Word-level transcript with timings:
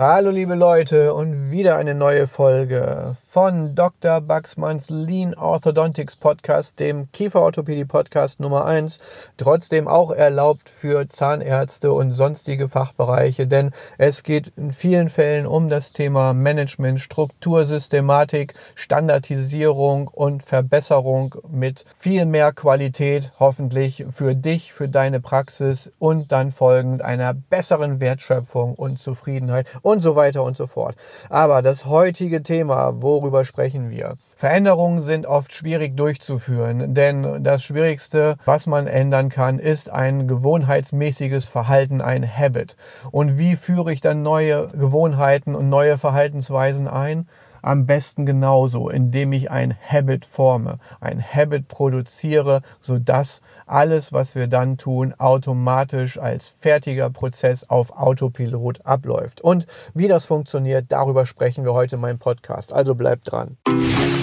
Hallo 0.00 0.30
liebe 0.30 0.54
Leute 0.54 1.12
und 1.12 1.50
wieder 1.50 1.76
eine 1.76 1.92
neue 1.92 2.28
Folge 2.28 3.16
von 3.28 3.74
Dr. 3.74 4.20
Baxmanns 4.20 4.90
Lean 4.90 5.34
Orthodontics 5.34 6.14
Podcast, 6.14 6.78
dem 6.78 7.10
Kieferorthopädie 7.10 7.84
Podcast 7.84 8.38
Nummer 8.38 8.64
1, 8.64 9.00
trotzdem 9.38 9.88
auch 9.88 10.12
erlaubt 10.12 10.70
für 10.70 11.08
Zahnärzte 11.08 11.92
und 11.92 12.12
sonstige 12.12 12.68
Fachbereiche, 12.68 13.48
denn 13.48 13.72
es 13.96 14.22
geht 14.22 14.52
in 14.56 14.70
vielen 14.70 15.08
Fällen 15.08 15.48
um 15.48 15.68
das 15.68 15.90
Thema 15.90 16.32
Management, 16.32 17.00
Struktur, 17.00 17.66
Systematik, 17.66 18.54
Standardisierung 18.76 20.06
und 20.06 20.44
Verbesserung 20.44 21.34
mit 21.50 21.84
viel 21.96 22.24
mehr 22.24 22.52
Qualität 22.52 23.32
hoffentlich 23.40 24.04
für 24.10 24.36
dich, 24.36 24.72
für 24.72 24.88
deine 24.88 25.18
Praxis 25.18 25.90
und 25.98 26.30
dann 26.30 26.52
folgend 26.52 27.02
einer 27.02 27.34
besseren 27.34 27.98
Wertschöpfung 27.98 28.76
und 28.76 29.00
Zufriedenheit 29.00 29.66
und 29.88 30.02
so 30.02 30.16
weiter 30.16 30.42
und 30.44 30.56
so 30.56 30.66
fort. 30.66 30.96
Aber 31.30 31.62
das 31.62 31.86
heutige 31.86 32.42
Thema, 32.42 33.02
worüber 33.02 33.44
sprechen 33.44 33.90
wir? 33.90 34.16
Veränderungen 34.36 35.02
sind 35.02 35.26
oft 35.26 35.52
schwierig 35.52 35.96
durchzuführen, 35.96 36.94
denn 36.94 37.42
das 37.42 37.62
Schwierigste, 37.62 38.36
was 38.44 38.66
man 38.66 38.86
ändern 38.86 39.30
kann, 39.30 39.58
ist 39.58 39.90
ein 39.90 40.28
gewohnheitsmäßiges 40.28 41.46
Verhalten, 41.46 42.00
ein 42.00 42.24
Habit. 42.24 42.76
Und 43.10 43.38
wie 43.38 43.56
führe 43.56 43.92
ich 43.92 44.00
dann 44.00 44.22
neue 44.22 44.68
Gewohnheiten 44.68 45.54
und 45.54 45.68
neue 45.68 45.98
Verhaltensweisen 45.98 46.86
ein? 46.86 47.26
Am 47.62 47.86
besten 47.86 48.26
genauso, 48.26 48.88
indem 48.88 49.32
ich 49.32 49.50
ein 49.50 49.74
Habit 49.74 50.24
forme, 50.24 50.78
ein 51.00 51.22
Habit 51.22 51.68
produziere, 51.68 52.62
sodass 52.80 53.40
alles, 53.66 54.12
was 54.12 54.34
wir 54.34 54.46
dann 54.46 54.76
tun, 54.76 55.14
automatisch 55.18 56.18
als 56.18 56.48
fertiger 56.48 57.10
Prozess 57.10 57.68
auf 57.68 57.90
Autopilot 57.90 58.84
abläuft. 58.86 59.40
Und 59.40 59.66
wie 59.94 60.08
das 60.08 60.26
funktioniert, 60.26 60.86
darüber 60.88 61.26
sprechen 61.26 61.64
wir 61.64 61.74
heute 61.74 61.96
in 61.96 62.00
meinem 62.00 62.18
Podcast. 62.18 62.72
Also 62.72 62.94
bleibt 62.94 63.30
dran. 63.30 63.56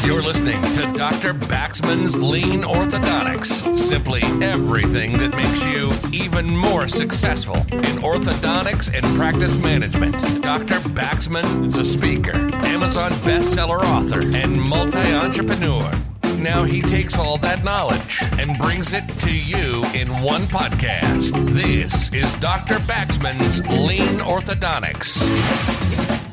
You're 0.06 0.22
listening 0.22 0.62
to 0.74 0.86
Dr. 0.94 1.34
Baxman's 1.34 2.16
Lean 2.16 2.64
Orthodontics. 2.64 3.78
Simply 3.78 4.22
everything 4.42 5.18
that 5.18 5.36
makes 5.36 5.66
you 5.66 5.92
even 6.12 6.46
more 6.56 6.88
successful 6.88 7.58
in 7.72 8.02
orthodontics 8.04 8.94
and 8.94 9.04
practice 9.18 9.58
management. 9.58 10.16
Dr. 10.44 10.80
Baxman 10.90 11.66
is 11.66 11.78
a 11.78 11.84
speaker, 11.84 12.50
Amazon 12.66 13.12
bestseller 13.24 13.84
author, 13.84 14.22
and 14.22 14.62
multi 14.62 15.00
entrepreneur. 15.00 15.92
Now 16.38 16.64
he 16.64 16.82
takes 16.82 17.18
all 17.18 17.38
that 17.40 17.64
knowledge 17.64 18.22
and 18.40 18.58
brings 18.60 18.94
it 18.94 19.08
to 19.22 19.36
you 19.36 19.84
in 19.94 20.08
one 20.22 20.44
podcast. 20.44 21.32
This 21.50 22.14
is 22.14 22.34
Dr. 22.40 22.76
Baxman's 22.80 23.66
Lean 23.68 24.20
Orthodontics. 24.20 26.25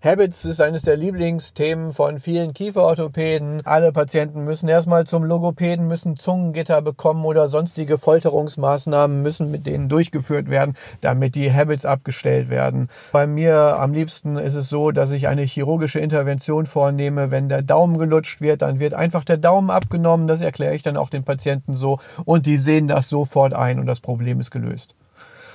Habits 0.00 0.44
ist 0.44 0.60
eines 0.60 0.82
der 0.82 0.96
Lieblingsthemen 0.96 1.90
von 1.90 2.20
vielen 2.20 2.54
Kieferorthopäden. 2.54 3.66
Alle 3.66 3.90
Patienten 3.90 4.44
müssen 4.44 4.68
erstmal 4.68 5.08
zum 5.08 5.24
Logopäden, 5.24 5.88
müssen 5.88 6.16
Zungengitter 6.16 6.80
bekommen 6.82 7.24
oder 7.24 7.48
sonstige 7.48 7.98
Folterungsmaßnahmen 7.98 9.22
müssen 9.22 9.50
mit 9.50 9.66
denen 9.66 9.88
durchgeführt 9.88 10.48
werden, 10.50 10.76
damit 11.00 11.34
die 11.34 11.52
Habits 11.52 11.84
abgestellt 11.84 12.48
werden. 12.48 12.90
Bei 13.10 13.26
mir 13.26 13.76
am 13.80 13.92
liebsten 13.92 14.36
ist 14.38 14.54
es 14.54 14.68
so, 14.68 14.92
dass 14.92 15.10
ich 15.10 15.26
eine 15.26 15.42
chirurgische 15.42 15.98
Intervention 15.98 16.66
vornehme. 16.66 17.32
Wenn 17.32 17.48
der 17.48 17.62
Daumen 17.62 17.98
gelutscht 17.98 18.40
wird, 18.40 18.62
dann 18.62 18.78
wird 18.78 18.94
einfach 18.94 19.24
der 19.24 19.38
Daumen 19.38 19.68
abgenommen. 19.68 20.28
Das 20.28 20.40
erkläre 20.40 20.76
ich 20.76 20.82
dann 20.82 20.96
auch 20.96 21.10
den 21.10 21.24
Patienten 21.24 21.74
so 21.74 21.98
und 22.24 22.46
die 22.46 22.58
sehen 22.58 22.86
das 22.86 23.08
sofort 23.08 23.52
ein 23.52 23.80
und 23.80 23.86
das 23.86 23.98
Problem 23.98 24.38
ist 24.38 24.52
gelöst. 24.52 24.94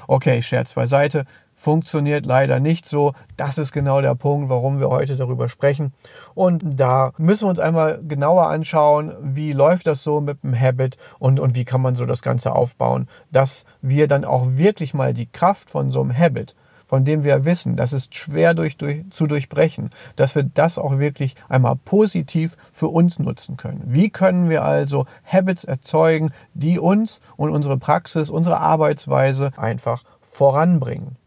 Okay, 0.05 0.41
Scherz 0.41 0.73
beiseite 0.73 1.23
funktioniert 1.63 2.25
leider 2.25 2.59
nicht 2.59 2.85
so. 2.85 3.13
Das 3.37 3.57
ist 3.57 3.71
genau 3.71 4.01
der 4.01 4.15
Punkt, 4.15 4.49
warum 4.49 4.81
wir 4.81 4.89
heute 4.89 5.15
darüber 5.15 5.47
sprechen. 5.47 5.93
Und 6.35 6.61
da 6.65 7.13
müssen 7.17 7.45
wir 7.45 7.51
uns 7.51 7.59
einmal 7.59 8.01
genauer 8.05 8.49
anschauen, 8.49 9.13
wie 9.21 9.53
läuft 9.53 9.87
das 9.87 10.03
so 10.03 10.19
mit 10.19 10.43
dem 10.43 10.59
Habit 10.59 10.97
und, 11.19 11.39
und 11.39 11.55
wie 11.55 11.63
kann 11.63 11.81
man 11.81 11.95
so 11.95 12.05
das 12.05 12.21
Ganze 12.21 12.53
aufbauen, 12.53 13.07
dass 13.31 13.63
wir 13.81 14.09
dann 14.09 14.25
auch 14.25 14.45
wirklich 14.57 14.93
mal 14.93 15.13
die 15.13 15.31
Kraft 15.31 15.69
von 15.69 15.89
so 15.89 16.01
einem 16.01 16.15
Habit 16.17 16.53
von 16.85 17.05
dem 17.05 17.23
wir 17.23 17.43
wissen, 17.43 17.75
das 17.75 17.91
ist 17.91 18.13
schwer 18.13 18.53
durch, 18.53 18.77
durch, 18.77 19.09
zu 19.09 19.25
durchbrechen, 19.25 19.89
dass 20.15 20.35
wir 20.35 20.43
das 20.43 20.77
auch 20.77 20.99
wirklich 20.99 21.35
einmal 21.49 21.75
positiv 21.75 22.55
für 22.71 22.89
uns 22.89 23.17
nutzen 23.17 23.57
können. 23.57 23.81
Wie 23.87 24.11
können 24.11 24.47
wir 24.47 24.63
also 24.63 25.05
Habits 25.25 25.63
erzeugen, 25.63 26.31
die 26.53 26.77
uns 26.77 27.19
und 27.35 27.49
unsere 27.49 27.77
Praxis, 27.77 28.29
unsere 28.29 28.59
Arbeitsweise 28.59 29.51
einfach 29.57 30.03
voranbringen? 30.21 31.17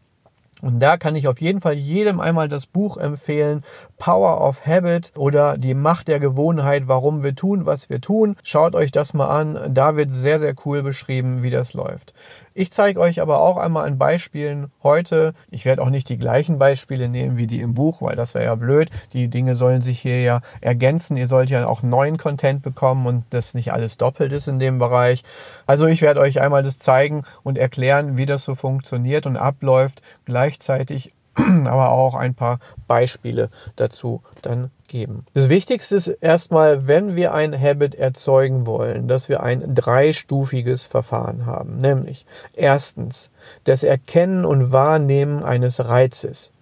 Und 0.61 0.81
da 0.81 0.97
kann 0.97 1.15
ich 1.15 1.27
auf 1.27 1.39
jeden 1.39 1.61
Fall 1.61 1.75
jedem 1.75 2.19
einmal 2.19 2.47
das 2.47 2.65
Buch 2.65 2.97
empfehlen, 2.97 3.63
Power 3.97 4.41
of 4.41 4.65
Habit 4.65 5.11
oder 5.15 5.57
die 5.57 5.73
Macht 5.73 6.07
der 6.07 6.19
Gewohnheit, 6.19 6.87
warum 6.87 7.21
wir 7.21 7.35
tun, 7.35 7.65
was 7.65 7.89
wir 7.89 8.01
tun. 8.01 8.35
Schaut 8.43 8.75
euch 8.75 8.91
das 8.91 9.13
mal 9.13 9.27
an, 9.27 9.73
da 9.73 9.95
wird 9.95 10.11
sehr, 10.11 10.39
sehr 10.39 10.55
cool 10.65 10.81
beschrieben, 10.81 11.43
wie 11.43 11.51
das 11.51 11.73
läuft. 11.73 12.13
Ich 12.59 12.71
zeige 12.71 12.99
euch 12.99 13.21
aber 13.21 13.39
auch 13.39 13.57
einmal 13.57 13.85
an 13.85 13.99
Beispielen 13.99 14.71
heute. 14.81 15.35
Ich 15.51 15.65
werde 15.65 15.83
auch 15.83 15.91
nicht 15.91 16.09
die 16.09 16.17
gleichen 16.17 16.57
Beispiele 16.57 17.07
nehmen 17.07 17.37
wie 17.37 17.45
die 17.45 17.61
im 17.61 17.75
Buch, 17.75 18.01
weil 18.01 18.15
das 18.15 18.33
wäre 18.33 18.45
ja 18.45 18.55
blöd. 18.55 18.89
Die 19.13 19.27
Dinge 19.27 19.55
sollen 19.55 19.83
sich 19.83 19.99
hier 19.99 20.21
ja 20.21 20.41
ergänzen. 20.59 21.17
Ihr 21.17 21.27
sollt 21.27 21.51
ja 21.51 21.67
auch 21.67 21.83
neuen 21.83 22.17
Content 22.17 22.63
bekommen 22.63 23.05
und 23.05 23.25
das 23.29 23.53
nicht 23.53 23.73
alles 23.73 23.97
doppelt 23.97 24.33
ist 24.33 24.47
in 24.47 24.57
dem 24.57 24.79
Bereich. 24.79 25.23
Also 25.67 25.85
ich 25.85 26.01
werde 26.01 26.19
euch 26.19 26.41
einmal 26.41 26.63
das 26.63 26.79
zeigen 26.79 27.25
und 27.43 27.59
erklären, 27.59 28.17
wie 28.17 28.25
das 28.25 28.43
so 28.43 28.55
funktioniert 28.55 29.27
und 29.27 29.37
abläuft. 29.37 30.01
Gleichzeitig 30.47 31.13
aber 31.35 31.91
auch 31.91 32.15
ein 32.15 32.33
paar 32.33 32.59
Beispiele 32.87 33.49
dazu 33.75 34.21
dann 34.41 34.71
geben. 34.87 35.25
Das 35.33 35.49
Wichtigste 35.49 35.95
ist 35.95 36.07
erstmal, 36.07 36.87
wenn 36.87 37.17
wir 37.17 37.33
ein 37.33 37.53
Habit 37.59 37.95
erzeugen 37.95 38.65
wollen, 38.65 39.09
dass 39.09 39.27
wir 39.27 39.43
ein 39.43 39.75
dreistufiges 39.75 40.83
Verfahren 40.83 41.45
haben. 41.45 41.79
Nämlich 41.79 42.25
erstens 42.53 43.29
das 43.65 43.83
Erkennen 43.83 44.45
und 44.45 44.71
Wahrnehmen 44.71 45.43
eines 45.43 45.83
Reizes. 45.83 46.53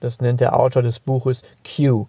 Das 0.00 0.20
nennt 0.20 0.40
der 0.40 0.54
Autor 0.54 0.82
des 0.82 1.00
Buches 1.00 1.42
Q, 1.64 2.08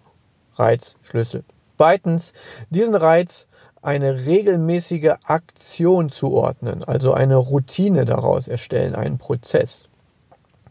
Reizschlüssel. 0.56 1.44
Zweitens, 1.78 2.34
diesen 2.68 2.94
Reiz 2.94 3.48
eine 3.80 4.26
regelmäßige 4.26 5.14
Aktion 5.24 6.10
zuordnen, 6.10 6.84
also 6.84 7.14
eine 7.14 7.36
Routine 7.36 8.04
daraus 8.04 8.48
erstellen, 8.48 8.94
einen 8.94 9.16
Prozess. 9.16 9.88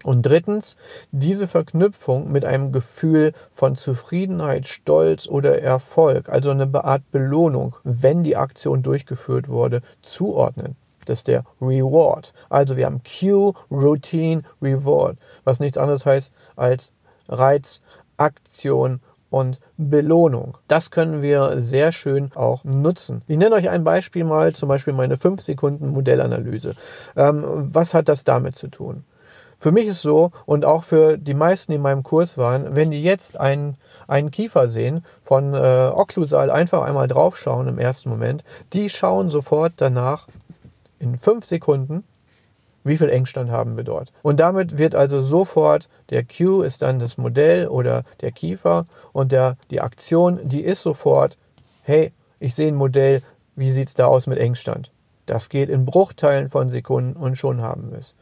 Und 0.03 0.23
drittens, 0.23 0.77
diese 1.11 1.47
Verknüpfung 1.47 2.31
mit 2.31 2.45
einem 2.45 2.71
Gefühl 2.71 3.33
von 3.51 3.75
Zufriedenheit, 3.75 4.67
Stolz 4.67 5.27
oder 5.27 5.61
Erfolg, 5.61 6.29
also 6.29 6.51
eine 6.51 6.71
Art 6.83 7.09
Belohnung, 7.11 7.75
wenn 7.83 8.23
die 8.23 8.35
Aktion 8.35 8.81
durchgeführt 8.83 9.47
wurde, 9.47 9.81
zuordnen. 10.01 10.75
Das 11.05 11.19
ist 11.19 11.27
der 11.27 11.43
Reward. 11.59 12.33
Also 12.49 12.77
wir 12.77 12.85
haben 12.85 13.01
Cue, 13.03 13.53
Routine, 13.69 14.43
Reward, 14.61 15.17
was 15.43 15.59
nichts 15.59 15.77
anderes 15.77 16.05
heißt 16.05 16.31
als 16.55 16.93
Reiz, 17.27 17.81
Aktion 18.17 18.99
und 19.29 19.59
Belohnung. 19.77 20.57
Das 20.67 20.91
können 20.91 21.21
wir 21.21 21.61
sehr 21.63 21.91
schön 21.91 22.31
auch 22.35 22.63
nutzen. 22.63 23.23
Ich 23.27 23.37
nenne 23.37 23.55
euch 23.55 23.69
ein 23.69 23.83
Beispiel 23.83 24.25
mal, 24.25 24.53
zum 24.53 24.69
Beispiel 24.69 24.93
meine 24.93 25.17
5 25.17 25.41
Sekunden 25.41 25.87
Modellanalyse. 25.89 26.75
Ähm, 27.15 27.43
was 27.45 27.93
hat 27.93 28.09
das 28.09 28.23
damit 28.23 28.55
zu 28.55 28.67
tun? 28.67 29.05
Für 29.61 29.71
mich 29.71 29.85
ist 29.85 30.01
so 30.01 30.31
und 30.47 30.65
auch 30.65 30.83
für 30.83 31.19
die 31.19 31.35
meisten, 31.35 31.71
die 31.71 31.75
in 31.75 31.83
meinem 31.83 32.01
Kurs 32.01 32.35
waren, 32.35 32.75
wenn 32.75 32.89
die 32.89 33.03
jetzt 33.03 33.39
einen, 33.39 33.77
einen 34.07 34.31
Kiefer 34.31 34.67
sehen, 34.67 35.05
von 35.21 35.53
äh, 35.53 35.91
Okklusal 35.93 36.49
einfach 36.49 36.81
einmal 36.81 37.07
draufschauen 37.07 37.67
im 37.67 37.77
ersten 37.77 38.09
Moment, 38.09 38.43
die 38.73 38.89
schauen 38.89 39.29
sofort 39.29 39.73
danach 39.77 40.27
in 40.97 41.15
fünf 41.15 41.45
Sekunden, 41.45 42.03
wie 42.83 42.97
viel 42.97 43.09
Engstand 43.09 43.51
haben 43.51 43.77
wir 43.77 43.83
dort. 43.83 44.11
Und 44.23 44.39
damit 44.39 44.79
wird 44.79 44.95
also 44.95 45.21
sofort 45.21 45.89
der 46.09 46.23
Q 46.23 46.63
ist 46.63 46.81
dann 46.81 46.97
das 46.97 47.19
Modell 47.19 47.67
oder 47.67 48.03
der 48.21 48.31
Kiefer 48.31 48.87
und 49.13 49.31
der, 49.31 49.57
die 49.69 49.81
Aktion, 49.81 50.39
die 50.41 50.61
ist 50.61 50.81
sofort, 50.81 51.37
hey, 51.83 52.11
ich 52.39 52.55
sehe 52.55 52.69
ein 52.69 52.75
Modell, 52.75 53.21
wie 53.55 53.69
sieht 53.69 53.89
es 53.89 53.93
da 53.93 54.07
aus 54.07 54.25
mit 54.25 54.39
Engstand? 54.39 54.89
Das 55.27 55.49
geht 55.49 55.69
in 55.69 55.85
Bruchteilen 55.85 56.49
von 56.49 56.69
Sekunden 56.69 57.15
und 57.15 57.37
schon 57.37 57.61
haben 57.61 57.91
wir 57.91 57.99
es. 57.99 58.15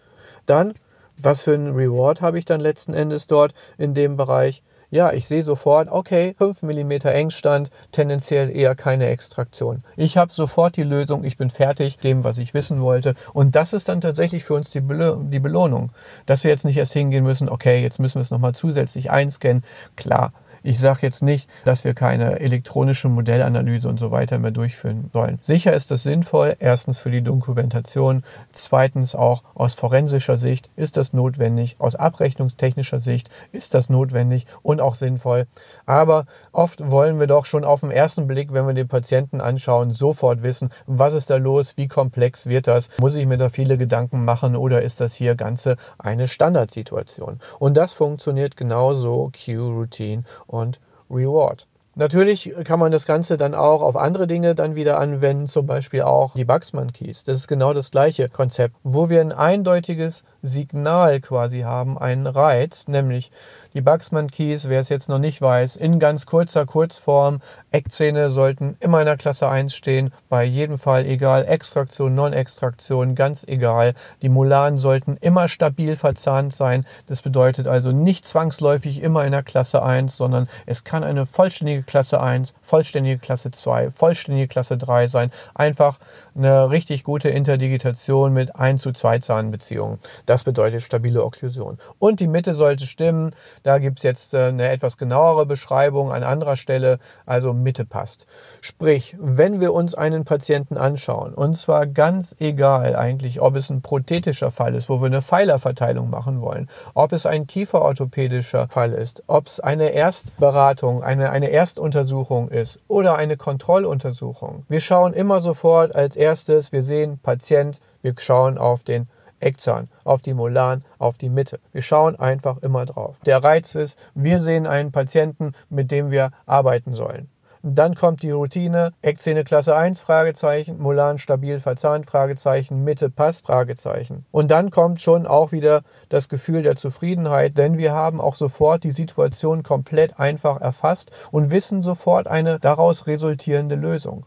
Dann 0.45 0.73
was 1.21 1.41
für 1.41 1.53
einen 1.53 1.75
Reward 1.75 2.21
habe 2.21 2.39
ich 2.39 2.45
dann 2.45 2.59
letzten 2.59 2.93
Endes 2.93 3.27
dort 3.27 3.53
in 3.77 3.93
dem 3.93 4.17
Bereich? 4.17 4.63
Ja, 4.91 5.13
ich 5.13 5.27
sehe 5.27 5.43
sofort, 5.43 5.87
okay, 5.91 6.33
5 6.39 6.63
mm 6.63 6.91
Engstand, 7.03 7.69
tendenziell 7.91 8.49
eher 8.49 8.73
keine 8.73 9.05
Extraktion. 9.07 9.83
Ich 9.95 10.17
habe 10.17 10.33
sofort 10.33 10.77
die 10.77 10.83
Lösung, 10.83 11.23
ich 11.23 11.37
bin 11.37 11.51
fertig, 11.51 11.99
dem, 11.99 12.23
was 12.23 12.39
ich 12.39 12.55
wissen 12.55 12.81
wollte. 12.81 13.13
Und 13.33 13.55
das 13.55 13.73
ist 13.73 13.87
dann 13.87 14.01
tatsächlich 14.01 14.43
für 14.43 14.55
uns 14.55 14.71
die, 14.71 14.81
Belo 14.81 15.17
die 15.17 15.39
Belohnung. 15.39 15.91
Dass 16.25 16.43
wir 16.43 16.49
jetzt 16.49 16.65
nicht 16.65 16.77
erst 16.77 16.93
hingehen 16.93 17.23
müssen, 17.23 17.49
okay, 17.49 17.83
jetzt 17.83 17.99
müssen 17.99 18.15
wir 18.15 18.23
es 18.23 18.31
nochmal 18.31 18.55
zusätzlich 18.55 19.11
einscannen. 19.11 19.63
Klar, 19.95 20.33
Ich 20.63 20.79
sage 20.79 20.99
jetzt 21.01 21.23
nicht, 21.23 21.49
dass 21.65 21.83
wir 21.83 21.93
keine 21.93 22.39
elektronische 22.39 23.09
Modellanalyse 23.09 23.87
und 23.87 23.99
so 23.99 24.11
weiter 24.11 24.39
mehr 24.39 24.51
durchführen 24.51 25.09
sollen. 25.13 25.37
Sicher 25.41 25.73
ist 25.73 25.91
das 25.91 26.03
sinnvoll, 26.03 26.55
erstens 26.59 26.97
für 26.97 27.11
die 27.11 27.21
Dokumentation, 27.21 28.23
zweitens 28.51 29.15
auch 29.15 29.43
aus 29.55 29.75
forensischer 29.75 30.37
Sicht 30.37 30.69
ist 30.75 30.97
das 30.97 31.13
notwendig, 31.13 31.77
aus 31.79 31.95
abrechnungstechnischer 31.95 32.99
Sicht 32.99 33.29
ist 33.51 33.73
das 33.73 33.89
notwendig 33.89 34.45
und 34.61 34.81
auch 34.81 34.95
sinnvoll. 34.95 35.47
Aber 35.85 36.25
oft 36.51 36.89
wollen 36.89 37.19
wir 37.19 37.27
doch 37.27 37.45
schon 37.45 37.63
auf 37.63 37.81
den 37.81 37.91
ersten 37.91 38.27
Blick, 38.27 38.53
wenn 38.53 38.67
wir 38.67 38.73
den 38.73 38.87
Patienten 38.87 39.41
anschauen, 39.41 39.91
sofort 39.91 40.43
wissen, 40.43 40.69
was 40.87 41.13
ist 41.13 41.29
da 41.29 41.37
los, 41.37 41.77
wie 41.77 41.87
komplex 41.87 42.45
wird 42.45 42.67
das, 42.67 42.89
muss 42.99 43.15
ich 43.15 43.25
mir 43.25 43.37
da 43.37 43.49
viele 43.49 43.77
Gedanken 43.77 44.25
machen 44.25 44.55
oder 44.55 44.81
ist 44.81 44.99
das 44.99 45.13
hier 45.13 45.35
Ganze 45.35 45.77
eine 45.97 46.27
Standardsituation? 46.27 47.39
Und 47.59 47.77
das 47.77 47.93
funktioniert 47.93 48.57
genauso 48.57 49.31
Q-Routine 49.45 50.23
und 50.49 50.79
Reward. 51.09 51.67
Natürlich 51.99 52.53
kann 52.63 52.79
man 52.79 52.93
das 52.93 53.05
Ganze 53.05 53.35
dann 53.35 53.53
auch 53.53 53.81
auf 53.81 53.97
andere 53.97 54.25
Dinge 54.25 54.55
dann 54.55 54.73
wieder 54.73 55.01
anwenden, 55.01 55.49
zum 55.49 55.65
Beispiel 55.65 56.03
auch 56.03 56.33
die 56.33 56.45
Bugsman 56.45 56.93
Keys. 56.93 57.25
Das 57.25 57.37
ist 57.37 57.49
genau 57.49 57.73
das 57.73 57.91
gleiche 57.91 58.29
Konzept, 58.29 58.73
wo 58.83 59.09
wir 59.09 59.19
ein 59.19 59.33
eindeutiges 59.33 60.23
Signal 60.41 61.19
quasi 61.19 61.59
haben, 61.59 61.97
einen 61.97 62.25
Reiz, 62.25 62.87
nämlich 62.87 63.31
die 63.73 63.81
Bugsman 63.81 64.31
Keys, 64.31 64.67
wer 64.69 64.79
es 64.79 64.89
jetzt 64.89 65.09
noch 65.09 65.19
nicht 65.19 65.41
weiß, 65.41 65.75
in 65.75 65.99
ganz 65.99 66.25
kurzer 66.25 66.65
Kurzform. 66.65 67.41
Eckzähne 67.71 68.31
sollten 68.31 68.77
immer 68.79 69.01
in 69.01 69.05
der 69.05 69.17
Klasse 69.17 69.47
1 69.47 69.75
stehen, 69.75 70.11
bei 70.27 70.43
jedem 70.43 70.77
Fall 70.77 71.05
egal, 71.05 71.45
Extraktion, 71.45 72.15
Non-Extraktion, 72.15 73.13
ganz 73.13 73.43
egal. 73.43 73.93
Die 74.21 74.29
Molaren 74.29 74.77
sollten 74.77 75.17
immer 75.21 75.47
stabil 75.49 75.95
verzahnt 75.97 76.55
sein. 76.55 76.85
Das 77.07 77.21
bedeutet 77.21 77.67
also 77.67 77.91
nicht 77.91 78.25
zwangsläufig 78.25 79.03
immer 79.03 79.25
in 79.25 79.33
der 79.33 79.43
Klasse 79.43 79.83
1, 79.83 80.15
sondern 80.15 80.47
es 80.65 80.83
kann 80.83 81.03
eine 81.03 81.27
vollständige 81.27 81.83
Klasse 81.89 82.21
1, 82.21 82.53
vollständige 82.61 83.17
Klasse 83.17 83.49
2, 83.49 83.89
vollständige 83.89 84.47
Klasse 84.47 84.77
3 84.77 85.07
sein. 85.07 85.31
Einfach 85.55 85.97
eine 86.35 86.69
richtig 86.69 87.03
gute 87.03 87.29
Interdigitation 87.29 88.31
mit 88.31 88.55
1 88.55 88.83
zu 88.83 88.91
2 88.91 89.17
Zahnbeziehungen. 89.17 89.97
Das 90.27 90.43
bedeutet 90.43 90.83
stabile 90.83 91.23
Okklusion. 91.23 91.79
Und 91.97 92.19
die 92.19 92.27
Mitte 92.27 92.53
sollte 92.53 92.85
stimmen. 92.85 93.31
Da 93.63 93.79
gibt 93.79 93.97
es 93.99 94.03
jetzt 94.03 94.35
äh, 94.35 94.49
eine 94.49 94.69
etwas 94.69 94.97
genauere 94.97 95.47
Beschreibung 95.47 96.11
an 96.11 96.21
anderer 96.21 96.57
Stelle, 96.57 96.99
also 97.25 97.53
Mitte 97.53 97.85
passt. 97.85 98.27
Sprich, 98.61 99.17
wenn 99.19 99.59
wir 99.59 99.73
uns 99.73 99.95
einen 99.95 100.25
Patienten 100.25 100.77
anschauen, 100.77 101.33
und 101.33 101.57
zwar 101.57 101.87
ganz 101.87 102.35
egal 102.39 102.95
eigentlich, 102.95 103.41
ob 103.41 103.55
es 103.55 103.71
ein 103.71 103.81
prothetischer 103.81 104.51
Fall 104.51 104.75
ist, 104.75 104.89
wo 104.89 105.01
wir 105.01 105.07
eine 105.07 105.23
Pfeilerverteilung 105.23 106.11
machen 106.11 106.41
wollen, 106.41 106.69
ob 106.93 107.13
es 107.13 107.25
ein 107.25 107.47
kieferorthopädischer 107.47 108.67
Fall 108.67 108.93
ist, 108.93 109.23
ob 109.25 109.47
es 109.47 109.59
eine 109.59 109.89
Erstberatung, 109.89 111.01
eine, 111.03 111.31
eine 111.31 111.49
Erstuntersuchung 111.79 112.49
ist 112.49 112.81
oder 112.89 113.15
eine 113.15 113.37
Kontrolluntersuchung. 113.37 114.65
Wir 114.67 114.81
schauen 114.81 115.13
immer 115.13 115.39
sofort 115.39 115.95
als 115.95 116.17
erstes, 116.17 116.73
wir 116.73 116.83
sehen 116.83 117.19
Patient, 117.23 117.79
wir 118.01 118.13
schauen 118.17 118.57
auf 118.57 118.83
den 118.83 119.07
Eckzahn, 119.39 119.87
auf 120.03 120.21
die 120.21 120.33
Molaren, 120.33 120.83
auf 120.97 121.17
die 121.17 121.29
Mitte. 121.29 121.61
Wir 121.71 121.81
schauen 121.81 122.19
einfach 122.19 122.57
immer 122.57 122.85
drauf. 122.85 123.15
Der 123.25 123.41
Reiz 123.41 123.75
ist, 123.75 123.97
wir 124.13 124.41
sehen 124.41 124.67
einen 124.67 124.91
Patienten, 124.91 125.53
mit 125.69 125.89
dem 125.89 126.11
wir 126.11 126.31
arbeiten 126.45 126.93
sollen. 126.93 127.29
Dann 127.61 127.93
kommt 127.93 128.23
die 128.23 128.31
Routine, 128.31 128.93
Eckzähne 129.01 129.43
Klasse 129.43 129.75
1, 129.75 129.99
Fragezeichen, 129.99 130.79
Molaren 130.79 131.17
stabil 131.17 131.59
verzahnt, 131.59 132.05
Fragezeichen, 132.05 132.85
Mitte 132.85 133.09
passt, 133.09 133.45
Fragezeichen. 133.45 134.25
Und 134.31 134.49
dann 134.49 134.71
kommt 134.71 135.01
schon 135.01 135.27
auch 135.27 135.51
wieder 135.51 135.81
das 136.07 136.29
Gefühl 136.29 136.63
der 136.63 136.77
Zufriedenheit, 136.77 137.57
denn 137.57 137.77
wir 137.77 137.91
haben 137.91 138.21
auch 138.21 138.35
sofort 138.35 138.85
die 138.85 138.91
Situation 138.91 139.61
komplett 139.63 140.19
einfach 140.19 140.61
erfasst 140.61 141.11
und 141.31 141.51
wissen 141.51 141.81
sofort 141.81 142.27
eine 142.27 142.59
daraus 142.59 143.07
resultierende 143.07 143.75
Lösung. 143.75 144.25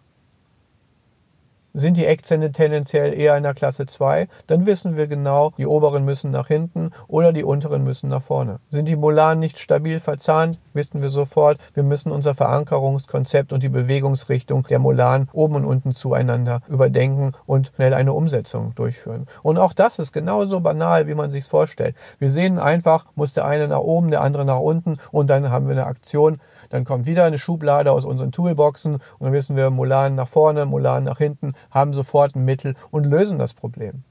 Sind 1.74 1.96
die 1.96 2.04
Eckzähne 2.04 2.52
tendenziell 2.52 3.19
eher 3.19 3.36
in 3.36 3.44
der 3.44 3.54
Klasse 3.54 3.86
2, 3.86 4.28
dann 4.46 4.66
wissen 4.66 4.98
wir 4.98 5.06
genau, 5.06 5.52
die 5.56 5.66
oberen 5.66 6.04
müssen 6.04 6.30
nach 6.30 6.48
hinten 6.48 6.90
oder 7.08 7.32
die 7.32 7.44
unteren 7.44 7.82
müssen 7.82 8.10
nach 8.10 8.22
vorne. 8.22 8.60
Sind 8.69 8.86
die 8.86 8.96
Molaren 8.96 9.38
nicht 9.38 9.58
stabil 9.58 9.98
verzahnt, 9.98 10.60
wissen 10.74 11.00
wir 11.00 11.08
sofort, 11.08 11.58
wir 11.72 11.82
müssen 11.82 12.12
unser 12.12 12.34
Verankerungskonzept 12.34 13.54
und 13.54 13.62
die 13.62 13.70
Bewegungsrichtung 13.70 14.64
der 14.64 14.78
Molaren 14.78 15.30
oben 15.32 15.56
und 15.56 15.64
unten 15.64 15.92
zueinander 15.92 16.60
überdenken 16.69 17.32
und 17.46 17.72
schnell 17.74 17.94
eine 17.94 18.12
Umsetzung 18.12 18.74
durchführen. 18.74 19.26
Und 19.42 19.56
auch 19.56 19.72
das 19.72 19.98
ist 19.98 20.12
genauso 20.12 20.60
banal, 20.60 21.06
wie 21.06 21.14
man 21.14 21.30
sich 21.30 21.46
vorstellt. 21.46 21.96
Wir 22.19 22.28
sehen 22.28 22.58
einfach, 22.58 23.06
muss 23.14 23.32
der 23.32 23.46
eine 23.46 23.69
nach 23.69 23.80
oben, 23.80 24.10
der 24.10 24.20
andere 24.20 24.44
nach 24.44 24.60
unten 24.60 24.98
und 25.10 25.30
dann 25.30 25.50
haben 25.50 25.69
wir 25.69 25.72
eine 25.72 25.86
Aktion. 25.86 26.38
Dann 26.69 26.84
kommt 26.84 27.06
wieder 27.06 27.24
eine 27.24 27.38
Schublade 27.38 27.92
aus 27.92 28.04
unseren 28.04 28.32
Toolboxen 28.32 28.94
und 28.94 29.02
dann 29.20 29.32
wissen 29.32 29.56
wir, 29.56 29.70
Molaren 29.70 30.14
nach 30.14 30.28
vorne, 30.28 30.64
Molaren 30.64 31.04
nach 31.04 31.19
hinten, 31.19 31.52
haben 31.70 31.93
sofort 31.93 32.35
ein 32.35 32.44
Mittel 32.44 32.75
und 32.91 33.05
lösen 33.05 33.38
das 33.38 33.55
Problem. 33.55 34.05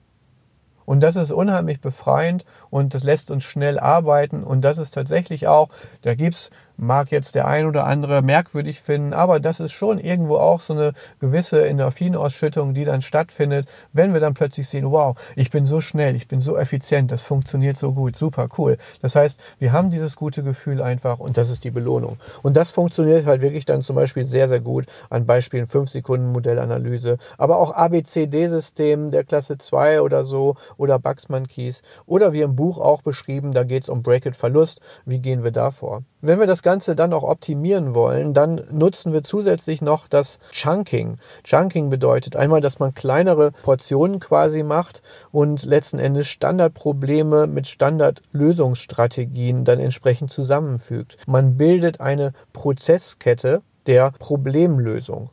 Und 0.85 1.01
das 1.01 1.15
ist 1.15 1.31
unheimlich 1.31 1.79
befreiend 1.79 2.43
und 2.69 2.93
das 2.93 3.03
lässt 3.03 3.31
uns 3.31 3.43
schnell 3.43 3.79
arbeiten. 3.79 4.43
Und 4.43 4.61
das 4.61 4.77
ist 4.77 4.93
tatsächlich 4.93 5.47
auch, 5.47 5.69
da 6.01 6.15
gibt 6.15 6.35
es 6.35 6.49
mag 6.77 7.11
jetzt 7.11 7.35
der 7.35 7.47
ein 7.47 7.65
oder 7.65 7.85
andere 7.85 8.21
merkwürdig 8.21 8.81
finden, 8.81 9.13
aber 9.13 9.39
das 9.39 9.59
ist 9.59 9.71
schon 9.71 9.99
irgendwo 9.99 10.37
auch 10.37 10.61
so 10.61 10.73
eine 10.73 10.93
gewisse 11.19 11.67
Endorphinausschüttung, 11.67 12.73
die 12.73 12.85
dann 12.85 13.01
stattfindet, 13.01 13.69
wenn 13.93 14.13
wir 14.13 14.19
dann 14.19 14.33
plötzlich 14.33 14.67
sehen, 14.67 14.91
wow, 14.91 15.15
ich 15.35 15.51
bin 15.51 15.65
so 15.65 15.81
schnell, 15.81 16.15
ich 16.15 16.27
bin 16.27 16.41
so 16.41 16.57
effizient, 16.57 17.11
das 17.11 17.21
funktioniert 17.21 17.77
so 17.77 17.93
gut, 17.93 18.15
super 18.15 18.47
cool. 18.57 18.77
Das 19.01 19.15
heißt, 19.15 19.39
wir 19.59 19.71
haben 19.71 19.89
dieses 19.89 20.15
gute 20.15 20.43
Gefühl 20.43 20.81
einfach 20.81 21.19
und 21.19 21.37
das 21.37 21.49
ist 21.49 21.63
die 21.63 21.71
Belohnung. 21.71 22.17
Und 22.43 22.57
das 22.57 22.71
funktioniert 22.71 23.25
halt 23.25 23.41
wirklich 23.41 23.65
dann 23.65 23.81
zum 23.81 23.95
Beispiel 23.95 24.23
sehr, 24.23 24.47
sehr 24.47 24.59
gut 24.59 24.85
an 25.09 25.25
Beispielen 25.25 25.67
5 25.67 25.89
Sekunden 25.89 26.31
Modellanalyse, 26.31 27.17
aber 27.37 27.57
auch 27.57 27.75
ABCD-System 27.75 29.11
der 29.11 29.23
Klasse 29.23 29.57
2 29.57 30.01
oder 30.01 30.23
so 30.23 30.55
oder 30.77 30.99
Bugsman 30.99 31.47
Keys 31.47 31.81
oder 32.05 32.33
wie 32.33 32.41
im 32.41 32.55
Buch 32.55 32.77
auch 32.77 33.01
beschrieben, 33.01 33.51
da 33.51 33.63
geht 33.63 33.83
es 33.83 33.89
um 33.89 34.01
Bracket-Verlust. 34.01 34.81
Wie 35.05 35.19
gehen 35.19 35.43
wir 35.43 35.51
da 35.51 35.71
vor? 35.71 36.03
Wenn 36.21 36.39
wir 36.39 36.47
das 36.47 36.60
Ganze 36.61 36.95
dann 36.95 37.13
auch 37.13 37.23
optimieren 37.23 37.95
wollen, 37.95 38.33
dann 38.33 38.61
nutzen 38.71 39.13
wir 39.13 39.23
zusätzlich 39.23 39.81
noch 39.81 40.07
das 40.07 40.39
Chunking. 40.51 41.17
Chunking 41.43 41.89
bedeutet 41.89 42.35
einmal, 42.35 42.61
dass 42.61 42.79
man 42.79 42.93
kleinere 42.93 43.51
Portionen 43.63 44.19
quasi 44.19 44.63
macht 44.63 45.01
und 45.31 45.63
letzten 45.63 45.99
Endes 45.99 46.27
Standardprobleme 46.27 47.47
mit 47.47 47.67
Standardlösungsstrategien 47.67 49.65
dann 49.65 49.79
entsprechend 49.79 50.31
zusammenfügt. 50.31 51.17
Man 51.27 51.57
bildet 51.57 52.01
eine 52.01 52.33
Prozesskette 52.53 53.61
der 53.87 54.11
Problemlösung 54.11 55.29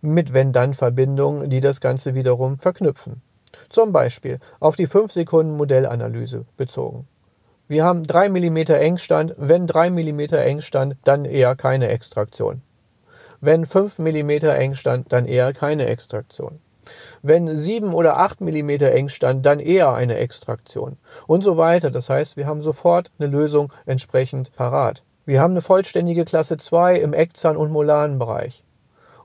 mit 0.00 0.34
Wenn-Dann-Verbindungen, 0.34 1.48
die 1.48 1.60
das 1.60 1.80
Ganze 1.80 2.14
wiederum 2.14 2.58
verknüpfen. 2.58 3.22
Zum 3.68 3.92
Beispiel 3.92 4.40
auf 4.60 4.76
die 4.76 4.86
5 4.86 5.12
Sekunden 5.12 5.56
Modellanalyse 5.56 6.46
bezogen. 6.56 7.06
Wir 7.68 7.84
haben 7.84 8.02
3 8.02 8.28
mm 8.28 8.56
Engstand. 8.56 9.34
Wenn 9.38 9.66
3 9.66 9.90
mm 9.90 10.20
Engstand, 10.34 10.96
dann 11.04 11.24
eher 11.24 11.54
keine 11.54 11.88
Extraktion. 11.88 12.62
Wenn 13.40 13.66
5 13.66 13.98
mm 13.98 14.30
Engstand, 14.30 15.12
dann 15.12 15.26
eher 15.26 15.52
keine 15.52 15.86
Extraktion. 15.86 16.60
Wenn 17.22 17.56
7 17.56 17.94
oder 17.94 18.18
8 18.18 18.40
mm 18.40 18.70
Engstand, 18.70 19.46
dann 19.46 19.60
eher 19.60 19.92
eine 19.92 20.16
Extraktion. 20.16 20.96
Und 21.26 21.44
so 21.44 21.56
weiter. 21.56 21.90
Das 21.90 22.10
heißt, 22.10 22.36
wir 22.36 22.46
haben 22.46 22.62
sofort 22.62 23.10
eine 23.18 23.28
Lösung 23.30 23.72
entsprechend 23.86 24.54
parat. 24.54 25.02
Wir 25.24 25.40
haben 25.40 25.52
eine 25.52 25.60
vollständige 25.60 26.24
Klasse 26.24 26.56
2 26.56 26.96
im 26.96 27.12
Eckzahn- 27.12 27.56
und 27.56 27.70
Molarenbereich. 27.70 28.64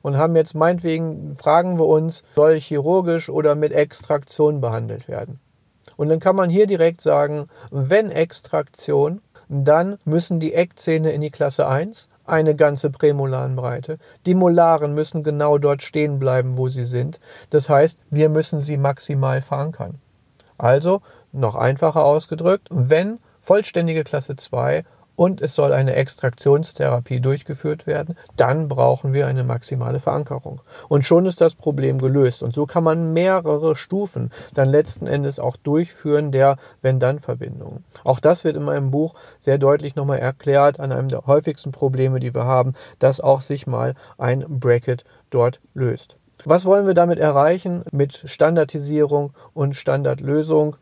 Und 0.04 0.16
haben 0.16 0.36
jetzt 0.36 0.54
meinetwegen, 0.54 1.36
fragen 1.36 1.80
wir 1.80 1.88
uns, 1.88 2.24
soll 2.36 2.60
chirurgisch 2.60 3.30
oder 3.30 3.56
mit 3.56 3.74
Extraktion 3.74 4.62
behandelt 4.62 5.08
werden? 5.08 5.40
Und 5.98 6.10
dann 6.10 6.20
kann 6.20 6.36
man 6.36 6.50
hier 6.50 6.68
direkt 6.68 7.02
sagen, 7.02 7.50
wenn 7.72 8.12
Extraktion, 8.12 9.22
dann 9.50 9.98
müssen 10.06 10.40
die 10.40 10.54
Eckzähne 10.54 11.12
in 11.12 11.22
die 11.22 11.32
Klasse 11.32 11.68
1, 11.68 12.08
eine 12.26 12.56
ganze 12.56 12.90
Prämolarenbreite. 12.90 13.98
Die 14.26 14.36
Molaren 14.36 14.94
müssen 14.94 15.24
genau 15.24 15.58
dort 15.58 15.82
stehen 15.82 16.20
bleiben, 16.20 16.58
wo 16.58 16.68
sie 16.68 16.86
sind. 16.86 17.20
Das 17.50 17.70
heißt, 17.70 17.98
wir 18.10 18.30
müssen 18.30 18.62
sie 18.62 18.78
maximal 18.78 19.42
verankern. 19.42 19.96
Also, 20.58 21.02
noch 21.32 21.56
einfacher 21.56 22.04
ausgedrückt, 22.04 22.68
wenn 22.70 23.20
vollständige 23.40 24.04
Klasse 24.04 24.36
2 24.36 24.84
und 25.18 25.42
es 25.42 25.56
soll 25.56 25.74
eine 25.74 25.96
Extraktionstherapie 25.96 27.20
durchgeführt 27.20 27.88
werden, 27.88 28.16
dann 28.38 28.70
brauchen 28.70 29.14
wir 29.14 29.28
eine 29.28 29.44
maximale 29.44 30.00
Verankerung. 30.00 30.62
Und 30.88 31.06
schon 31.06 31.26
ist 31.26 31.42
das 31.42 31.56
Problem 31.56 31.98
gelöst. 31.98 32.44
Und 32.44 32.54
so 32.54 32.66
kann 32.66 32.84
man 32.84 33.12
mehrere 33.12 33.76
Stufen 33.76 34.32
dann 34.54 34.70
letzten 34.70 35.08
Endes 35.08 35.40
auch 35.40 35.58
durchführen 35.58 36.32
der 36.32 36.58
Wenn-Dann-Verbindung. 36.84 37.84
Auch 38.04 38.20
das 38.20 38.46
wird 38.46 38.56
in 38.56 38.64
meinem 38.64 38.92
Buch 38.92 39.16
sehr 39.40 39.58
deutlich 39.58 39.96
nochmal 39.96 40.20
erklärt 40.20 40.80
an 40.80 40.92
einem 40.92 41.10
der 41.10 41.26
häufigsten 41.26 41.72
Probleme, 41.72 42.20
die 42.20 42.36
wir 42.36 42.46
haben, 42.46 42.76
dass 43.00 43.20
auch 43.20 43.42
sich 43.42 43.66
mal 43.66 43.96
ein 44.20 44.46
Bracket 44.48 45.04
dort 45.32 45.60
löst. 45.74 46.16
Was 46.46 46.66
wollen 46.66 46.86
wir 46.86 46.94
damit 46.94 47.18
erreichen 47.18 47.84
mit 47.92 48.14
Standardisierung 48.14 49.34
und 49.56 49.76
Standardlösung? 49.76 50.76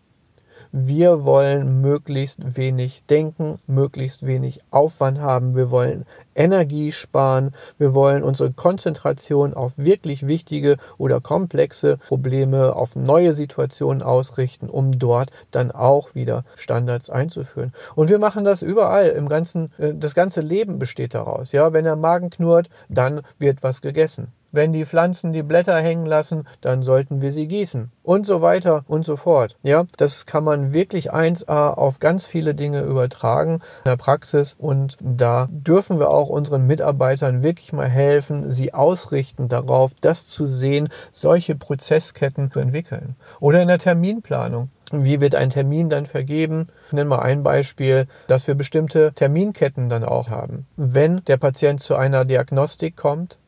Wir 0.71 1.23
wollen 1.23 1.81
möglichst 1.81 2.55
wenig 2.57 3.03
denken, 3.09 3.59
möglichst 3.67 4.25
wenig 4.25 4.59
Aufwand 4.71 5.19
haben. 5.19 5.55
Wir 5.55 5.71
wollen 5.71 6.05
Energie 6.35 6.91
sparen. 6.91 7.51
Wir 7.77 7.93
wollen 7.93 8.23
unsere 8.23 8.51
Konzentration 8.51 9.53
auf 9.53 9.77
wirklich 9.77 10.27
wichtige 10.27 10.77
oder 10.97 11.21
komplexe 11.21 11.97
Probleme, 11.97 12.75
auf 12.75 12.95
neue 12.95 13.33
Situationen 13.33 14.03
ausrichten, 14.03 14.69
um 14.69 14.97
dort 14.97 15.31
dann 15.51 15.71
auch 15.71 16.13
wieder 16.13 16.43
Standards 16.55 17.09
einzuführen. 17.09 17.73
Und 17.95 18.09
wir 18.09 18.19
machen 18.19 18.43
das 18.43 18.61
überall 18.61 19.07
im 19.07 19.29
ganzen, 19.29 19.71
äh, 19.77 19.93
das 19.93 20.15
ganze 20.15 20.41
Leben 20.41 20.79
besteht 20.79 21.13
daraus. 21.13 21.51
Ja, 21.51 21.73
wenn 21.73 21.85
der 21.85 21.95
Magen 21.95 22.29
knurrt, 22.29 22.69
dann 22.89 23.21
wird 23.39 23.63
was 23.63 23.81
gegessen. 23.81 24.33
Wenn 24.55 24.71
die 24.71 24.85
Pflanzen 24.85 25.33
die 25.33 25.43
Blätter 25.43 25.77
hängen 25.77 26.05
lassen, 26.05 26.47
dann 26.61 26.81
sollten 26.81 27.21
wir 27.21 27.31
sie 27.33 27.47
gießen 27.47 27.91
und 28.03 28.25
so 28.25 28.41
weiter 28.41 28.85
und 28.87 29.05
so 29.05 29.17
fort. 29.17 29.57
Ja, 29.63 29.83
das 29.97 30.25
kann 30.25 30.43
man 30.43 30.73
wirklich 30.73 31.13
1a 31.13 31.73
auf 31.73 31.99
ganz 31.99 32.25
viele 32.25 32.55
Dinge 32.55 32.81
übertragen 32.81 33.55
in 33.83 33.89
der 33.89 33.97
Praxis 33.97 34.55
und 34.57 34.97
da 35.01 35.47
dürfen 35.51 35.99
wir 35.99 36.09
auch 36.09 36.29
unseren 36.29 36.65
Mitarbeitern 36.67 37.43
wirklich 37.43 37.73
mal 37.73 37.89
helfen, 37.89 38.51
sie 38.51 38.73
ausrichten 38.73 39.49
darauf, 39.49 39.91
das 39.99 40.27
zu 40.27 40.45
sehen, 40.45 40.89
solche 41.11 41.55
Prozessketten 41.55 42.51
zu 42.51 42.59
entwickeln. 42.59 43.15
Oder 43.39 43.61
in 43.61 43.67
der 43.67 43.79
Terminplanung. 43.79 44.69
Wie 44.91 45.19
wird 45.19 45.33
ein 45.33 45.49
Termin 45.49 45.89
dann 45.89 46.05
vergeben? 46.05 46.67
Ich 46.87 46.93
nenne 46.93 47.09
mal 47.09 47.19
ein 47.19 47.41
Beispiel, 47.41 48.07
dass 48.27 48.45
wir 48.45 48.53
bestimmte 48.53 49.13
Terminketten 49.13 49.89
dann 49.89 50.03
auch 50.03 50.29
haben. 50.29 50.67
Wenn 50.77 51.23
der 51.25 51.37
Patient 51.37 51.81
zu 51.81 51.95
einer 51.95 52.23
Diagnostik 52.23 52.95
kommt, 52.95 53.39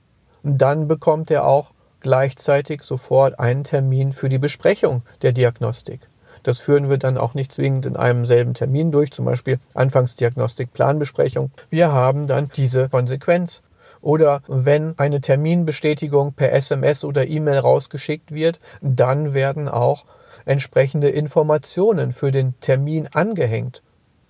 dann 0.47 0.87
bekommt 0.87 1.29
er 1.31 1.45
auch 1.45 1.71
gleichzeitig 1.99 2.83
sofort 2.83 3.39
einen 3.39 3.65
Termin 3.65 4.13
für 4.13 4.29
die 4.29 4.37
Besprechung 4.37 5.01
der 5.21 5.33
Diagnostik. 5.33 6.07
Das 6.43 6.59
führen 6.59 6.89
wir 6.89 6.97
dann 6.97 7.17
auch 7.17 7.33
nicht 7.33 7.51
zwingend 7.51 7.85
in 7.85 7.97
einem 7.97 8.23
selben 8.23 8.53
Termin 8.53 8.91
durch, 8.91 9.11
zum 9.11 9.25
Beispiel 9.25 9.59
Anfangsdiagnostik, 9.73 10.71
Planbesprechung. 10.71 11.51
Wir 11.69 11.91
haben 11.91 12.27
dann 12.27 12.49
diese 12.55 12.87
Konsequenz. 12.87 13.61
Oder 13.99 14.41
wenn 14.47 14.97
eine 14.97 15.19
Terminbestätigung 15.19 16.33
per 16.33 16.53
SMS 16.53 17.03
oder 17.03 17.27
E-Mail 17.27 17.57
rausgeschickt 17.57 18.31
wird, 18.31 18.59
dann 18.79 19.33
werden 19.33 19.67
auch 19.67 20.05
entsprechende 20.45 21.09
Informationen 21.09 22.13
für 22.13 22.31
den 22.31 22.57
Termin 22.61 23.09
angehängt 23.11 23.81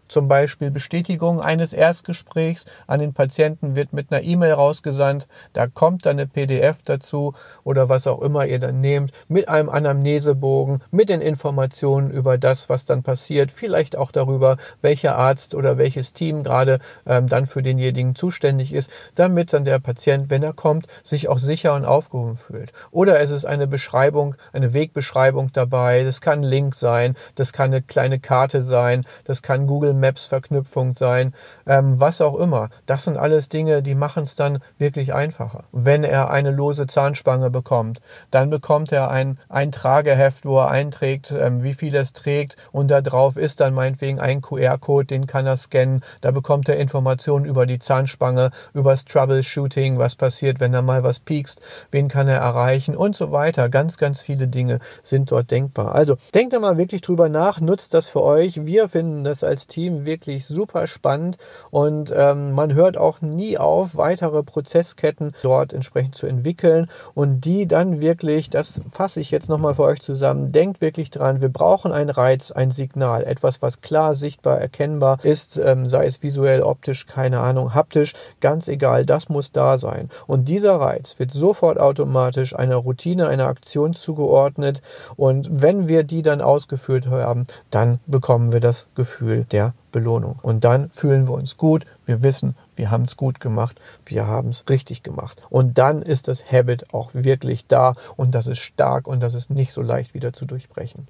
zum 0.07 0.27
Beispiel 0.27 0.71
Bestätigung 0.71 1.41
eines 1.41 1.73
Erstgesprächs 1.73 2.65
an 2.87 2.99
den 2.99 3.13
Patienten 3.13 3.75
wird 3.75 3.93
mit 3.93 4.11
einer 4.11 4.23
E-Mail 4.23 4.53
rausgesandt. 4.53 5.27
Da 5.53 5.67
kommt 5.67 6.05
dann 6.05 6.17
eine 6.17 6.27
PDF 6.27 6.81
dazu 6.83 7.33
oder 7.63 7.89
was 7.89 8.07
auch 8.07 8.21
immer 8.21 8.45
ihr 8.45 8.59
dann 8.59 8.81
nehmt, 8.81 9.11
mit 9.27 9.49
einem 9.49 9.69
Anamnesebogen, 9.69 10.83
mit 10.91 11.09
den 11.09 11.21
Informationen 11.21 12.11
über 12.11 12.37
das, 12.37 12.69
was 12.69 12.85
dann 12.85 13.03
passiert, 13.03 13.51
vielleicht 13.51 13.95
auch 13.95 14.11
darüber, 14.11 14.57
welcher 14.81 15.15
Arzt 15.15 15.55
oder 15.55 15.77
welches 15.77 16.13
Team 16.13 16.43
gerade 16.43 16.79
ähm, 17.05 17.27
dann 17.27 17.45
für 17.45 17.61
denjenigen 17.61 18.15
zuständig 18.15 18.73
ist, 18.73 18.89
damit 19.15 19.53
dann 19.53 19.65
der 19.65 19.79
Patient, 19.79 20.29
wenn 20.29 20.43
er 20.43 20.53
kommt, 20.53 20.87
sich 21.03 21.27
auch 21.29 21.39
sicher 21.39 21.73
und 21.75 21.85
aufgehoben 21.85 22.35
fühlt. 22.35 22.71
Oder 22.91 23.19
es 23.19 23.31
ist 23.31 23.45
eine 23.45 23.67
Beschreibung, 23.67 24.35
eine 24.53 24.73
Wegbeschreibung 24.73 25.51
dabei. 25.53 26.03
Das 26.03 26.21
kann 26.21 26.39
ein 26.39 26.43
Link 26.43 26.75
sein, 26.75 27.15
das 27.35 27.53
kann 27.53 27.71
eine 27.71 27.81
kleine 27.81 28.19
Karte 28.19 28.61
sein, 28.61 29.05
das 29.25 29.41
kann 29.41 29.67
Google 29.67 29.93
Maps 29.99 30.25
Verknüpfung 30.25 30.93
sein, 30.93 31.33
ähm, 31.65 31.99
was 31.99 32.21
auch 32.21 32.35
immer. 32.35 32.69
Das 32.85 33.03
sind 33.03 33.17
alles 33.17 33.49
Dinge, 33.49 33.81
die 33.81 33.95
machen 33.95 34.23
es 34.23 34.35
dann 34.35 34.59
wirklich 34.77 35.13
einfacher. 35.13 35.63
Wenn 35.71 36.03
er 36.03 36.29
eine 36.29 36.51
lose 36.51 36.87
Zahnspange 36.87 37.49
bekommt, 37.49 38.01
dann 38.31 38.49
bekommt 38.49 38.91
er 38.91 39.09
ein, 39.09 39.39
ein 39.49 39.71
Trageheft, 39.71 40.45
wo 40.45 40.59
er 40.59 40.69
einträgt, 40.69 41.31
ähm, 41.31 41.63
wie 41.63 41.73
viel 41.73 41.95
es 41.95 42.13
trägt 42.13 42.57
und 42.71 42.89
da 42.89 43.01
drauf 43.01 43.37
ist 43.37 43.59
dann 43.59 43.73
meinetwegen 43.73 44.19
ein 44.19 44.41
QR-Code, 44.41 45.05
den 45.05 45.27
kann 45.27 45.45
er 45.45 45.57
scannen. 45.57 46.01
Da 46.21 46.31
bekommt 46.31 46.69
er 46.69 46.77
Informationen 46.77 47.45
über 47.45 47.65
die 47.65 47.79
Zahnspange, 47.79 48.51
über 48.73 48.91
das 48.91 49.05
Troubleshooting, 49.05 49.97
was 49.97 50.15
passiert, 50.15 50.59
wenn 50.59 50.73
er 50.73 50.81
mal 50.81 51.03
was 51.03 51.19
piekst, 51.19 51.61
wen 51.91 52.07
kann 52.07 52.27
er 52.27 52.39
erreichen 52.39 52.95
und 52.95 53.15
so 53.15 53.31
weiter. 53.31 53.69
Ganz, 53.69 53.97
ganz 53.97 54.21
viele 54.21 54.47
Dinge 54.47 54.79
sind 55.03 55.31
dort 55.31 55.51
denkbar. 55.51 55.95
Also 55.95 56.17
denkt 56.33 56.53
da 56.53 56.59
mal 56.59 56.77
wirklich 56.77 57.01
drüber 57.01 57.29
nach, 57.29 57.61
nutzt 57.61 57.93
das 57.93 58.07
für 58.07 58.23
euch. 58.23 58.65
Wir 58.65 58.89
finden 58.89 59.23
das 59.23 59.43
als 59.43 59.67
Team 59.67 59.86
Team 59.87 60.05
wirklich 60.05 60.45
super 60.45 60.85
spannend 60.87 61.37
und 61.71 62.13
ähm, 62.15 62.51
man 62.51 62.73
hört 62.73 62.97
auch 62.97 63.21
nie 63.21 63.57
auf, 63.57 63.95
weitere 63.95 64.43
Prozessketten 64.43 65.31
dort 65.41 65.71
entsprechend 65.71 66.15
zu 66.15 66.27
entwickeln 66.27 66.89
und 67.13 67.41
die 67.41 67.67
dann 67.67 68.01
wirklich, 68.01 68.49
das 68.49 68.81
fasse 68.91 69.21
ich 69.21 69.31
jetzt 69.31 69.47
nochmal 69.47 69.75
für 69.75 69.83
euch 69.83 70.01
zusammen, 70.01 70.51
denkt 70.51 70.81
wirklich 70.81 71.09
dran, 71.09 71.41
wir 71.41 71.49
brauchen 71.49 71.93
einen 71.93 72.09
Reiz, 72.09 72.51
ein 72.51 72.69
Signal, 72.69 73.23
etwas, 73.23 73.61
was 73.61 73.79
klar 73.79 74.13
sichtbar 74.13 74.59
erkennbar 74.59 75.19
ist, 75.23 75.57
ähm, 75.57 75.87
sei 75.87 76.05
es 76.05 76.21
visuell, 76.21 76.61
optisch, 76.61 77.05
keine 77.05 77.39
Ahnung, 77.39 77.73
haptisch, 77.73 78.13
ganz 78.41 78.67
egal, 78.67 79.05
das 79.05 79.29
muss 79.29 79.53
da 79.53 79.77
sein. 79.77 80.09
Und 80.27 80.49
dieser 80.49 80.81
Reiz 80.81 81.17
wird 81.17 81.31
sofort 81.31 81.79
automatisch 81.79 82.53
einer 82.55 82.75
Routine, 82.75 83.27
einer 83.27 83.47
Aktion 83.47 83.93
zugeordnet 83.93 84.81
und 85.15 85.47
wenn 85.61 85.87
wir 85.87 86.03
die 86.03 86.23
dann 86.23 86.41
ausgeführt 86.41 87.07
haben, 87.07 87.45
dann 87.71 87.99
bekommen 88.05 88.51
wir 88.51 88.59
das 88.59 88.87
Gefühl 88.95 89.45
der 89.45 89.73
Belohnung. 89.91 90.37
Und 90.41 90.63
dann 90.63 90.89
fühlen 90.91 91.27
wir 91.27 91.33
uns 91.33 91.57
gut. 91.57 91.85
Wir 92.05 92.23
wissen, 92.23 92.55
wir 92.75 92.91
haben 92.91 93.03
es 93.03 93.17
gut 93.17 93.39
gemacht. 93.39 93.79
Wir 94.05 94.27
haben 94.27 94.49
es 94.49 94.65
richtig 94.69 95.03
gemacht. 95.03 95.41
Und 95.49 95.77
dann 95.77 96.01
ist 96.01 96.27
das 96.27 96.51
Habit 96.51 96.93
auch 96.93 97.13
wirklich 97.13 97.65
da 97.65 97.93
und 98.15 98.35
das 98.35 98.47
ist 98.47 98.59
stark 98.59 99.07
und 99.07 99.19
das 99.21 99.33
ist 99.33 99.49
nicht 99.49 99.73
so 99.73 99.81
leicht 99.81 100.13
wieder 100.13 100.33
zu 100.33 100.45
durchbrechen. 100.45 101.07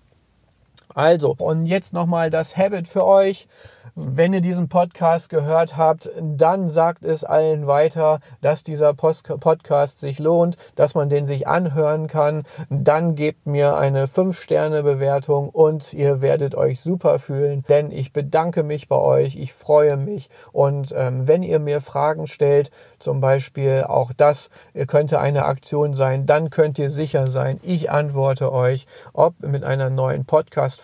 Also, 0.98 1.36
und 1.38 1.68
jetzt 1.68 1.94
nochmal 1.94 2.32
das 2.32 2.58
Habit 2.58 2.88
für 2.88 3.06
euch. 3.06 3.48
Wenn 4.00 4.32
ihr 4.32 4.42
diesen 4.42 4.70
Podcast 4.70 5.30
gehört 5.30 5.76
habt, 5.76 6.12
dann 6.22 6.70
sagt 6.70 7.04
es 7.04 7.24
allen 7.24 7.66
weiter, 7.66 8.20
dass 8.42 8.64
dieser 8.64 8.94
Podcast 8.94 10.00
sich 10.00 10.20
lohnt, 10.20 10.56
dass 10.76 10.94
man 10.94 11.10
den 11.10 11.26
sich 11.26 11.48
anhören 11.48 12.06
kann. 12.06 12.44
Dann 12.70 13.16
gebt 13.16 13.48
mir 13.48 13.76
eine 13.76 14.06
5-Sterne-Bewertung 14.06 15.50
und 15.50 15.94
ihr 15.94 16.22
werdet 16.22 16.54
euch 16.54 16.82
super 16.82 17.18
fühlen, 17.18 17.64
denn 17.70 17.90
ich 17.90 18.14
bedanke 18.14 18.62
mich 18.62 18.88
bei 18.88 18.98
euch, 18.98 19.36
ich 19.36 19.54
freue 19.54 19.98
mich 19.98 20.30
und 20.52 20.94
ähm, 20.96 21.28
wenn 21.28 21.42
ihr 21.42 21.58
mir 21.58 21.82
Fragen 21.82 22.28
stellt, 22.28 22.70
zum 23.00 23.20
Beispiel 23.20 23.86
auch 23.88 24.12
das 24.16 24.52
könnte 24.86 25.20
eine 25.20 25.46
Aktion 25.46 25.96
sein, 25.96 26.28
dann 26.28 26.52
könnt 26.52 26.78
ihr 26.78 26.92
sicher 26.92 27.28
sein, 27.28 27.60
ich 27.64 27.90
antworte 27.90 28.52
euch, 28.52 28.86
ob 29.14 29.40
mit 29.40 29.64
einer 29.64 29.90
neuen 29.90 30.26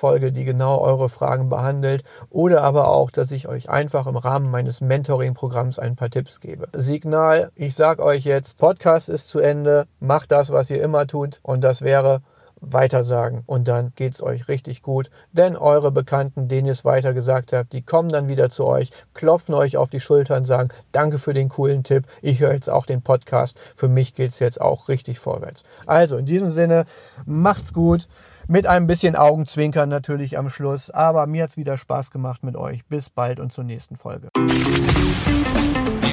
Podcast-Folge, 0.04 0.34
die 0.34 0.44
genau 0.44 0.80
eure 0.80 1.08
Fragen 1.08 1.48
behandelt 1.48 2.04
oder 2.30 2.62
aber 2.62 2.90
auch 2.90 3.10
dass 3.10 3.32
ich 3.32 3.48
euch 3.48 3.70
einfach 3.70 4.06
im 4.06 4.18
Rahmen 4.18 4.52
meines 4.52 4.82
Mentoring-Programms 4.82 5.80
ein 5.80 5.96
paar 5.96 6.10
Tipps 6.10 6.42
gebe. 6.42 6.68
Signal, 6.74 7.52
ich 7.56 7.74
sage 7.74 8.04
euch 8.04 8.26
jetzt, 8.26 8.58
Podcast 8.58 9.08
ist 9.08 9.30
zu 9.30 9.40
Ende, 9.40 9.88
macht 10.02 10.32
das, 10.32 10.52
was 10.52 10.70
ihr 10.70 10.82
immer 10.82 11.08
tut 11.08 11.40
und 11.42 11.62
das 11.62 11.82
wäre 11.82 12.22
weitersagen 12.60 13.44
und 13.46 13.68
dann 13.68 13.94
geht 13.96 14.14
es 14.14 14.24
euch 14.24 14.48
richtig 14.48 14.82
gut, 14.82 15.10
denn 15.32 15.56
eure 15.56 15.92
Bekannten, 15.92 16.48
denen 16.48 16.68
ihr 16.68 16.74
es 16.74 16.86
weiter 16.86 17.14
gesagt 17.14 17.54
habt, 17.54 17.72
die 17.72 17.82
kommen 17.82 18.10
dann 18.10 18.30
wieder 18.30 18.50
zu 18.50 18.66
euch, 18.66 18.90
klopfen 19.14 19.54
euch 19.54 19.78
auf 19.78 19.90
die 19.90 20.00
Schultern, 20.00 20.46
sagen, 20.46 20.70
danke 20.92 21.18
für 21.18 21.34
den 21.34 21.50
coolen 21.50 21.84
Tipp, 21.84 22.06
ich 22.22 22.40
höre 22.40 22.54
jetzt 22.54 22.70
auch 22.70 22.86
den 22.86 23.02
Podcast, 23.02 23.60
für 23.76 23.88
mich 23.88 24.14
geht 24.16 24.32
es 24.32 24.40
jetzt 24.40 24.60
auch 24.60 24.90
richtig 24.90 25.20
vorwärts. 25.20 25.64
Also 25.86 26.18
in 26.18 26.26
diesem 26.26 26.50
Sinne, 26.50 26.86
macht's 27.26 27.74
gut. 27.74 28.08
Mit 28.48 28.68
ein 28.68 28.88
bisschen 28.88 29.16
Augenzwinkern 29.16 29.90
natürlich 29.90 30.38
am 30.38 30.50
Schluss. 30.50 30.90
Aber 30.90 31.28
mir 31.28 31.44
hat 31.44 31.52
es 31.52 31.58
wieder 31.58 31.78
Spaß 31.78 32.12
gemacht 32.12 32.44
mit 32.44 32.56
euch. 32.56 32.86
Bis 32.86 33.10
bald 33.10 33.40
und 33.40 33.52
zur 33.52 33.64
nächsten 33.64 33.96
Folge. 33.96 34.30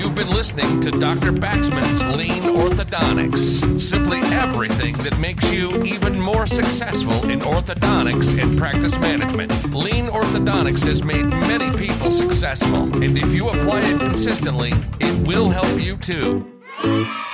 You've 0.01 0.15
been 0.15 0.31
listening 0.37 0.81
to 0.81 0.91
Dr. 0.91 1.33
Baxman's 1.33 2.05
Lean 2.17 2.57
Orthodontics. 2.57 3.61
Simply 3.79 4.21
everything 4.33 4.97
that 5.05 5.19
makes 5.19 5.53
you 5.53 5.71
even 5.85 6.19
more 6.19 6.47
successful 6.47 7.29
in 7.31 7.41
orthodontics 7.41 8.41
and 8.41 8.59
practice 8.59 8.99
management. 8.99 9.53
Lean 9.75 10.09
Orthodontics 10.09 10.85
has 10.87 11.05
made 11.05 11.27
many 11.27 11.71
people 11.77 12.11
successful, 12.11 12.85
and 13.03 13.17
if 13.17 13.33
you 13.35 13.49
apply 13.51 13.81
it 13.81 14.01
consistently, 14.01 14.73
it 14.99 15.27
will 15.27 15.49
help 15.51 15.81
you 15.81 15.97
too. 15.97 16.45